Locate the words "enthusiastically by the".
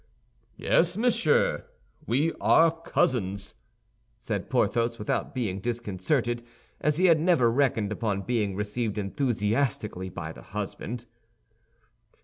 8.97-10.41